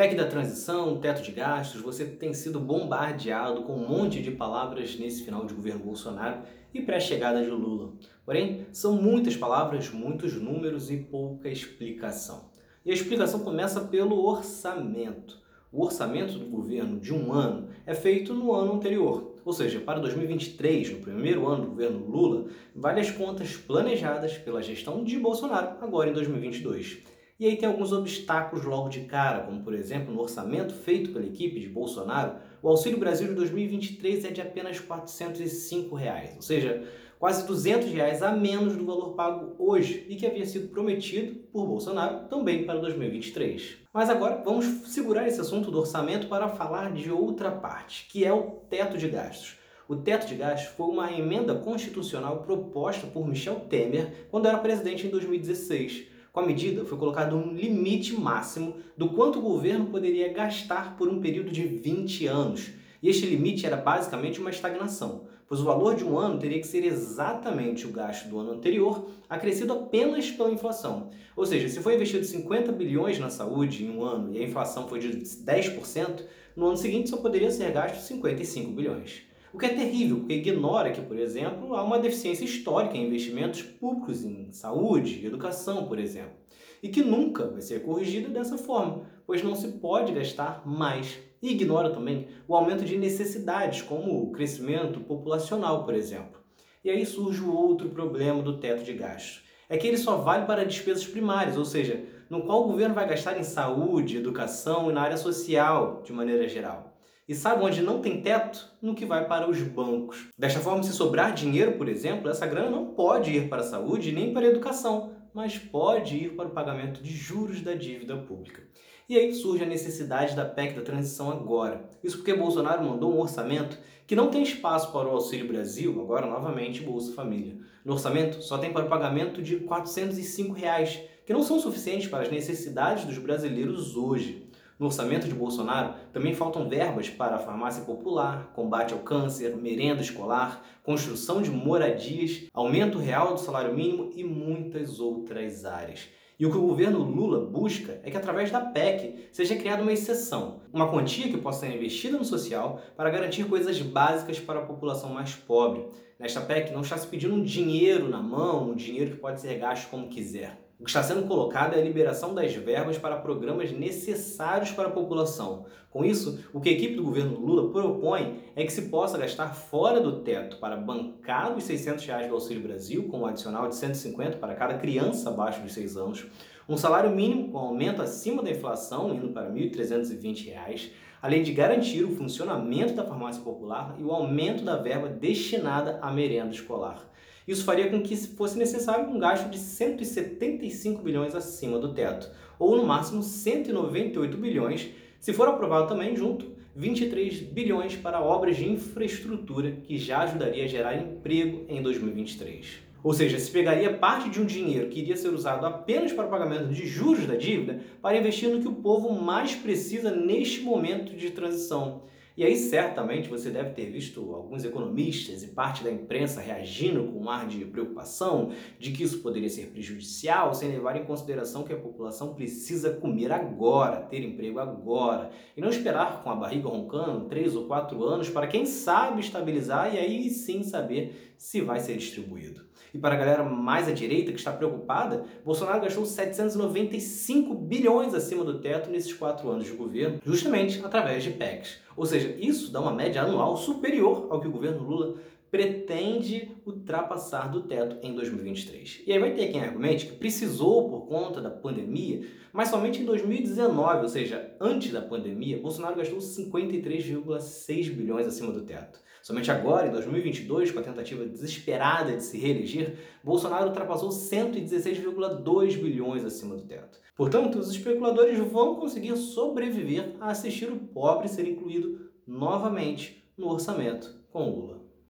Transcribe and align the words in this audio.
PEC 0.00 0.14
da 0.14 0.24
transição, 0.24 0.98
teto 0.98 1.20
de 1.20 1.30
gastos, 1.30 1.82
você 1.82 2.06
tem 2.06 2.32
sido 2.32 2.58
bombardeado 2.58 3.64
com 3.64 3.74
um 3.74 3.86
monte 3.86 4.22
de 4.22 4.30
palavras 4.30 4.98
nesse 4.98 5.22
final 5.22 5.44
de 5.44 5.52
governo 5.52 5.84
Bolsonaro 5.84 6.40
e 6.72 6.80
pré-chegada 6.80 7.44
de 7.44 7.50
Lula. 7.50 7.92
Porém, 8.24 8.66
são 8.72 8.94
muitas 8.94 9.36
palavras, 9.36 9.90
muitos 9.90 10.32
números 10.32 10.90
e 10.90 10.96
pouca 10.96 11.50
explicação. 11.50 12.50
E 12.82 12.90
a 12.90 12.94
explicação 12.94 13.40
começa 13.40 13.78
pelo 13.82 14.24
orçamento. 14.26 15.38
O 15.70 15.84
orçamento 15.84 16.38
do 16.38 16.46
governo 16.46 16.98
de 16.98 17.12
um 17.12 17.34
ano 17.34 17.68
é 17.84 17.92
feito 17.92 18.32
no 18.32 18.54
ano 18.54 18.72
anterior, 18.72 19.34
ou 19.44 19.52
seja, 19.52 19.80
para 19.80 20.00
2023, 20.00 20.92
no 20.92 21.00
primeiro 21.00 21.46
ano 21.46 21.64
do 21.64 21.70
governo 21.72 22.06
Lula, 22.06 22.46
várias 22.74 23.10
contas 23.10 23.54
planejadas 23.54 24.38
pela 24.38 24.62
gestão 24.62 25.04
de 25.04 25.18
Bolsonaro 25.18 25.76
agora 25.82 26.08
em 26.08 26.14
2022. 26.14 27.19
E 27.40 27.46
aí 27.46 27.56
tem 27.56 27.66
alguns 27.66 27.90
obstáculos 27.90 28.66
logo 28.66 28.90
de 28.90 29.00
cara, 29.00 29.40
como 29.44 29.62
por 29.62 29.72
exemplo, 29.72 30.12
no 30.12 30.20
orçamento 30.20 30.74
feito 30.74 31.10
pela 31.10 31.24
equipe 31.24 31.58
de 31.58 31.70
Bolsonaro, 31.70 32.34
o 32.62 32.68
Auxílio 32.68 32.98
Brasil 32.98 33.28
de 33.28 33.34
2023 33.34 34.26
é 34.26 34.30
de 34.30 34.42
apenas 34.42 34.78
405 34.78 35.94
reais, 35.94 36.34
ou 36.36 36.42
seja, 36.42 36.84
quase 37.18 37.46
200 37.46 37.90
reais 37.92 38.22
a 38.22 38.30
menos 38.32 38.76
do 38.76 38.84
valor 38.84 39.14
pago 39.14 39.54
hoje 39.58 40.04
e 40.06 40.16
que 40.16 40.26
havia 40.26 40.44
sido 40.44 40.68
prometido 40.68 41.36
por 41.50 41.66
Bolsonaro 41.66 42.28
também 42.28 42.66
para 42.66 42.78
2023. 42.78 43.78
Mas 43.90 44.10
agora 44.10 44.42
vamos 44.44 44.66
segurar 44.92 45.26
esse 45.26 45.40
assunto 45.40 45.70
do 45.70 45.78
orçamento 45.78 46.28
para 46.28 46.46
falar 46.46 46.92
de 46.92 47.10
outra 47.10 47.50
parte, 47.50 48.06
que 48.10 48.22
é 48.22 48.30
o 48.30 48.42
teto 48.68 48.98
de 48.98 49.08
gastos. 49.08 49.56
O 49.88 49.96
teto 49.96 50.26
de 50.26 50.34
gastos 50.34 50.74
foi 50.76 50.88
uma 50.88 51.10
emenda 51.10 51.54
constitucional 51.54 52.42
proposta 52.42 53.06
por 53.06 53.26
Michel 53.26 53.60
Temer 53.60 54.28
quando 54.30 54.46
era 54.46 54.58
presidente 54.58 55.06
em 55.06 55.10
2016 55.10 56.19
com 56.32 56.40
a 56.40 56.46
medida, 56.46 56.84
foi 56.84 56.96
colocado 56.96 57.36
um 57.36 57.52
limite 57.52 58.14
máximo 58.14 58.76
do 58.96 59.08
quanto 59.10 59.38
o 59.38 59.42
governo 59.42 59.86
poderia 59.86 60.32
gastar 60.32 60.96
por 60.96 61.08
um 61.08 61.20
período 61.20 61.50
de 61.50 61.62
20 61.62 62.26
anos. 62.26 62.70
E 63.02 63.08
este 63.08 63.26
limite 63.26 63.66
era 63.66 63.76
basicamente 63.76 64.40
uma 64.40 64.50
estagnação, 64.50 65.26
pois 65.48 65.60
o 65.60 65.64
valor 65.64 65.96
de 65.96 66.04
um 66.04 66.16
ano 66.18 66.38
teria 66.38 66.60
que 66.60 66.66
ser 66.66 66.84
exatamente 66.84 67.86
o 67.86 67.90
gasto 67.90 68.28
do 68.28 68.38
ano 68.38 68.52
anterior, 68.52 69.08
acrescido 69.28 69.72
apenas 69.72 70.30
pela 70.30 70.52
inflação. 70.52 71.10
Ou 71.34 71.44
seja, 71.44 71.68
se 71.68 71.80
foi 71.80 71.94
investido 71.94 72.24
50 72.24 72.70
bilhões 72.72 73.18
na 73.18 73.30
saúde 73.30 73.84
em 73.84 73.90
um 73.90 74.04
ano 74.04 74.32
e 74.32 74.38
a 74.38 74.46
inflação 74.46 74.86
foi 74.86 75.00
de 75.00 75.08
10%, 75.08 76.22
no 76.54 76.66
ano 76.66 76.76
seguinte 76.76 77.10
só 77.10 77.16
poderia 77.16 77.50
ser 77.50 77.72
gasto 77.72 78.00
55 78.02 78.70
bilhões. 78.70 79.29
O 79.52 79.58
que 79.58 79.66
é 79.66 79.70
terrível, 79.70 80.18
porque 80.18 80.34
ignora 80.34 80.92
que, 80.92 81.00
por 81.00 81.18
exemplo, 81.18 81.74
há 81.74 81.82
uma 81.82 81.98
deficiência 81.98 82.44
histórica 82.44 82.96
em 82.96 83.06
investimentos 83.06 83.62
públicos 83.62 84.24
em 84.24 84.52
saúde, 84.52 85.26
educação, 85.26 85.86
por 85.86 85.98
exemplo, 85.98 86.34
e 86.80 86.88
que 86.88 87.02
nunca 87.02 87.48
vai 87.48 87.60
ser 87.60 87.82
corrigida 87.82 88.28
dessa 88.28 88.56
forma, 88.56 89.02
pois 89.26 89.42
não 89.42 89.56
se 89.56 89.66
pode 89.68 90.12
gastar 90.12 90.62
mais. 90.64 91.18
E 91.42 91.50
ignora 91.50 91.90
também 91.90 92.28
o 92.46 92.54
aumento 92.54 92.84
de 92.84 92.96
necessidades, 92.96 93.82
como 93.82 94.22
o 94.22 94.30
crescimento 94.30 95.00
populacional, 95.00 95.84
por 95.84 95.94
exemplo. 95.94 96.40
E 96.84 96.90
aí 96.90 97.04
surge 97.04 97.42
o 97.42 97.52
outro 97.52 97.88
problema 97.88 98.42
do 98.42 98.58
teto 98.58 98.84
de 98.84 98.92
gastos. 98.92 99.42
É 99.68 99.76
que 99.76 99.86
ele 99.86 99.98
só 99.98 100.16
vale 100.16 100.46
para 100.46 100.64
despesas 100.64 101.06
primárias, 101.06 101.56
ou 101.56 101.64
seja, 101.64 102.04
no 102.28 102.42
qual 102.42 102.62
o 102.62 102.68
governo 102.68 102.94
vai 102.94 103.08
gastar 103.08 103.38
em 103.38 103.42
saúde, 103.42 104.16
educação 104.16 104.90
e 104.90 104.92
na 104.92 105.02
área 105.02 105.16
social, 105.16 106.02
de 106.04 106.12
maneira 106.12 106.48
geral. 106.48 106.89
E 107.30 107.34
sabe 107.36 107.62
onde 107.62 107.80
não 107.80 108.00
tem 108.00 108.20
teto? 108.20 108.68
No 108.82 108.92
que 108.92 109.06
vai 109.06 109.24
para 109.24 109.48
os 109.48 109.62
bancos. 109.62 110.26
Desta 110.36 110.58
forma, 110.58 110.82
se 110.82 110.92
sobrar 110.92 111.32
dinheiro, 111.32 111.78
por 111.78 111.88
exemplo, 111.88 112.28
essa 112.28 112.44
grana 112.44 112.68
não 112.68 112.86
pode 112.86 113.30
ir 113.30 113.48
para 113.48 113.60
a 113.60 113.64
saúde 113.64 114.10
nem 114.10 114.34
para 114.34 114.46
a 114.46 114.48
educação, 114.48 115.12
mas 115.32 115.56
pode 115.56 116.16
ir 116.16 116.34
para 116.34 116.48
o 116.48 116.50
pagamento 116.50 117.00
de 117.00 117.12
juros 117.12 117.60
da 117.60 117.72
dívida 117.72 118.16
pública. 118.16 118.62
E 119.08 119.16
aí 119.16 119.32
surge 119.32 119.62
a 119.62 119.68
necessidade 119.68 120.34
da 120.34 120.44
PEC 120.44 120.74
da 120.74 120.82
transição 120.82 121.30
agora. 121.30 121.88
Isso 122.02 122.16
porque 122.16 122.34
Bolsonaro 122.34 122.82
mandou 122.82 123.14
um 123.14 123.20
orçamento 123.20 123.78
que 124.08 124.16
não 124.16 124.28
tem 124.28 124.42
espaço 124.42 124.90
para 124.90 125.06
o 125.06 125.12
Auxílio 125.12 125.46
Brasil, 125.46 126.02
agora 126.02 126.26
novamente 126.26 126.82
Bolsa 126.82 127.12
Família. 127.12 127.56
No 127.84 127.92
orçamento 127.92 128.42
só 128.42 128.58
tem 128.58 128.72
para 128.72 128.86
o 128.86 128.88
pagamento 128.88 129.40
de 129.40 129.60
405 129.60 130.52
reais, 130.52 131.00
que 131.24 131.32
não 131.32 131.44
são 131.44 131.60
suficientes 131.60 132.08
para 132.08 132.24
as 132.24 132.30
necessidades 132.32 133.04
dos 133.04 133.18
brasileiros 133.18 133.94
hoje. 133.94 134.49
No 134.80 134.86
orçamento 134.86 135.28
de 135.28 135.34
Bolsonaro 135.34 135.92
também 136.10 136.34
faltam 136.34 136.66
verbas 136.66 137.10
para 137.10 137.36
a 137.36 137.38
farmácia 137.38 137.84
popular, 137.84 138.50
combate 138.54 138.94
ao 138.94 139.00
câncer, 139.00 139.54
merenda 139.54 140.00
escolar, 140.00 140.64
construção 140.82 141.42
de 141.42 141.50
moradias, 141.50 142.46
aumento 142.54 142.96
real 142.96 143.34
do 143.34 143.40
salário 143.40 143.74
mínimo 143.74 144.10
e 144.16 144.24
muitas 144.24 144.98
outras 144.98 145.66
áreas. 145.66 146.08
E 146.38 146.46
o 146.46 146.50
que 146.50 146.56
o 146.56 146.66
governo 146.66 147.00
Lula 147.00 147.44
busca 147.44 148.00
é 148.02 148.10
que, 148.10 148.16
através 148.16 148.50
da 148.50 148.62
PEC, 148.62 149.28
seja 149.30 149.54
criada 149.54 149.82
uma 149.82 149.92
exceção, 149.92 150.62
uma 150.72 150.90
quantia 150.90 151.28
que 151.28 151.36
possa 151.36 151.66
ser 151.66 151.74
investida 151.74 152.16
no 152.16 152.24
social 152.24 152.80
para 152.96 153.10
garantir 153.10 153.44
coisas 153.44 153.78
básicas 153.82 154.40
para 154.40 154.60
a 154.60 154.64
população 154.64 155.12
mais 155.12 155.34
pobre. 155.34 155.86
Nesta 156.18 156.40
PEC 156.40 156.72
não 156.72 156.80
está 156.80 156.96
se 156.96 157.06
pedindo 157.06 157.34
um 157.34 157.42
dinheiro 157.42 158.08
na 158.08 158.22
mão, 158.22 158.70
um 158.70 158.74
dinheiro 158.74 159.10
que 159.10 159.18
pode 159.18 159.42
ser 159.42 159.58
gasto 159.58 159.90
como 159.90 160.08
quiser. 160.08 160.69
O 160.80 160.84
que 160.84 160.88
está 160.88 161.02
sendo 161.02 161.28
colocado 161.28 161.74
é 161.74 161.78
a 161.78 161.84
liberação 161.84 162.34
das 162.34 162.54
verbas 162.54 162.96
para 162.96 163.16
programas 163.16 163.70
necessários 163.70 164.70
para 164.70 164.88
a 164.88 164.90
população. 164.90 165.66
Com 165.90 166.02
isso, 166.02 166.42
o 166.54 166.60
que 166.60 166.70
a 166.70 166.72
equipe 166.72 166.94
do 166.94 167.02
governo 167.02 167.38
Lula 167.38 167.70
propõe 167.70 168.40
é 168.56 168.64
que 168.64 168.72
se 168.72 168.88
possa 168.88 169.18
gastar 169.18 169.54
fora 169.54 170.00
do 170.00 170.22
teto 170.22 170.56
para 170.56 170.78
bancar 170.78 171.54
os 171.54 171.64
600 171.64 172.06
reais 172.06 172.28
do 172.28 172.34
Auxílio 172.34 172.62
Brasil, 172.62 173.08
com 173.10 173.18
um 173.18 173.26
adicional 173.26 173.68
de 173.68 173.76
150 173.76 174.38
para 174.38 174.54
cada 174.54 174.78
criança 174.78 175.28
abaixo 175.28 175.60
dos 175.60 175.74
6 175.74 175.98
anos, 175.98 176.26
um 176.66 176.78
salário 176.78 177.10
mínimo 177.10 177.52
com 177.52 177.58
aumento 177.58 178.00
acima 178.00 178.42
da 178.42 178.50
inflação, 178.50 179.14
indo 179.14 179.28
para 179.34 179.50
R$ 179.50 179.60
1.320, 179.68 180.92
além 181.20 181.42
de 181.42 181.52
garantir 181.52 182.04
o 182.04 182.16
funcionamento 182.16 182.94
da 182.94 183.04
farmácia 183.04 183.42
popular 183.42 183.96
e 183.98 184.02
o 184.02 184.12
aumento 184.12 184.64
da 184.64 184.76
verba 184.76 185.08
destinada 185.08 185.98
à 186.00 186.10
merenda 186.10 186.52
escolar. 186.52 187.10
Isso 187.46 187.64
faria 187.64 187.88
com 187.88 188.02
que 188.02 188.16
fosse 188.16 188.58
necessário 188.58 189.08
um 189.08 189.18
gasto 189.18 189.48
de 189.48 189.58
175 189.58 191.02
bilhões 191.02 191.34
acima 191.34 191.78
do 191.78 191.92
teto, 191.94 192.30
ou 192.58 192.76
no 192.76 192.86
máximo 192.86 193.22
198 193.22 194.36
bilhões, 194.36 194.90
se 195.18 195.32
for 195.32 195.48
aprovado 195.48 195.88
também 195.88 196.14
junto 196.14 196.60
23 196.74 197.40
bilhões 197.40 197.96
para 197.96 198.20
obras 198.20 198.56
de 198.56 198.68
infraestrutura 198.68 199.72
que 199.72 199.98
já 199.98 200.20
ajudaria 200.20 200.64
a 200.64 200.68
gerar 200.68 200.96
emprego 200.96 201.64
em 201.68 201.82
2023. 201.82 202.90
Ou 203.02 203.14
seja, 203.14 203.38
se 203.38 203.50
pegaria 203.50 203.94
parte 203.94 204.28
de 204.28 204.40
um 204.40 204.44
dinheiro 204.44 204.88
que 204.88 205.00
iria 205.00 205.16
ser 205.16 205.30
usado 205.30 205.64
apenas 205.64 206.12
para 206.12 206.26
o 206.26 206.30
pagamento 206.30 206.68
de 206.68 206.86
juros 206.86 207.26
da 207.26 207.34
dívida 207.34 207.80
para 208.02 208.16
investir 208.16 208.48
no 208.50 208.60
que 208.60 208.68
o 208.68 208.74
povo 208.74 209.10
mais 209.12 209.54
precisa 209.54 210.10
neste 210.10 210.60
momento 210.60 211.16
de 211.16 211.30
transição 211.30 212.02
e 212.36 212.44
aí, 212.44 212.56
certamente, 212.56 213.28
você 213.28 213.50
deve 213.50 213.70
ter 213.70 213.86
visto 213.90 214.34
alguns 214.34 214.64
economistas 214.64 215.42
e 215.42 215.48
parte 215.48 215.82
da 215.82 215.90
imprensa 215.90 216.40
reagindo 216.40 217.04
com 217.04 217.20
um 217.20 217.30
ar 217.30 217.46
de 217.46 217.64
preocupação 217.64 218.52
de 218.78 218.92
que 218.92 219.02
isso 219.02 219.18
poderia 219.18 219.48
ser 219.48 219.66
prejudicial, 219.66 220.54
sem 220.54 220.70
levar 220.70 220.96
em 220.96 221.04
consideração 221.04 221.64
que 221.64 221.72
a 221.72 221.76
população 221.76 222.34
precisa 222.34 222.94
comer 222.94 223.32
agora, 223.32 224.02
ter 224.02 224.22
emprego 224.22 224.58
agora, 224.58 225.30
e 225.56 225.60
não 225.60 225.68
esperar 225.68 226.22
com 226.22 226.30
a 226.30 226.36
barriga 226.36 226.68
roncando 226.68 227.26
três 227.26 227.54
ou 227.54 227.66
quatro 227.66 228.02
anos 228.04 228.30
para, 228.30 228.46
quem 228.46 228.64
sabe, 228.64 229.20
estabilizar 229.20 229.94
e 229.94 229.98
aí 229.98 230.30
sim 230.30 230.62
saber 230.62 231.34
se 231.36 231.60
vai 231.60 231.80
ser 231.80 231.96
distribuído. 231.96 232.70
E 232.92 232.98
para 232.98 233.14
a 233.14 233.18
galera 233.18 233.44
mais 233.44 233.88
à 233.88 233.92
direita 233.92 234.32
que 234.32 234.38
está 234.38 234.52
preocupada, 234.52 235.24
Bolsonaro 235.44 235.80
gastou 235.80 236.04
795 236.04 237.54
bilhões 237.54 238.14
acima 238.14 238.44
do 238.44 238.60
teto 238.60 238.90
nesses 238.90 239.12
quatro 239.12 239.48
anos 239.48 239.66
de 239.66 239.72
governo, 239.72 240.20
justamente 240.24 240.84
através 240.84 241.22
de 241.22 241.30
PECs. 241.30 241.78
Ou 241.96 242.04
seja, 242.20 242.36
isso 242.38 242.70
dá 242.70 242.80
uma 242.80 242.92
média 242.92 243.22
anual 243.22 243.56
superior 243.56 244.26
ao 244.30 244.40
que 244.40 244.48
o 244.48 244.52
governo 244.52 244.82
Lula 244.82 245.16
pretende 245.50 246.52
ultrapassar 246.64 247.48
do 247.50 247.62
teto 247.62 247.96
em 248.02 248.14
2023. 248.14 249.02
E 249.06 249.12
aí 249.12 249.18
vai 249.18 249.34
ter 249.34 249.48
quem 249.48 249.60
argumente 249.60 250.06
que 250.06 250.12
precisou 250.12 250.88
por 250.88 251.06
conta 251.06 251.40
da 251.40 251.50
pandemia, 251.50 252.24
mas 252.52 252.68
somente 252.68 253.02
em 253.02 253.04
2019, 253.04 254.02
ou 254.02 254.08
seja, 254.08 254.54
antes 254.60 254.92
da 254.92 255.02
pandemia, 255.02 255.60
Bolsonaro 255.60 255.96
gastou 255.96 256.18
53,6 256.18 257.90
bilhões 257.90 258.26
acima 258.26 258.52
do 258.52 258.62
teto. 258.62 259.00
Somente 259.22 259.50
agora, 259.50 259.88
em 259.88 259.90
2022, 259.90 260.70
com 260.70 260.78
a 260.78 260.82
tentativa 260.82 261.26
desesperada 261.26 262.16
de 262.16 262.22
se 262.22 262.38
reeleger, 262.38 262.96
Bolsonaro 263.22 263.66
ultrapassou 263.66 264.08
116,2 264.08 265.76
bilhões 265.76 266.24
acima 266.24 266.56
do 266.56 266.62
teto. 266.62 266.98
Portanto, 267.14 267.58
os 267.58 267.70
especuladores 267.70 268.38
vão 268.38 268.76
conseguir 268.76 269.14
sobreviver 269.16 270.14
a 270.20 270.30
assistir 270.30 270.72
o 270.72 270.78
pobre 270.78 271.28
ser 271.28 271.46
incluído 271.46 272.09
novamente 272.30 273.24
no 273.36 273.48
orçamento 273.48 274.14
com 274.32 274.48
Lula. 274.48 274.79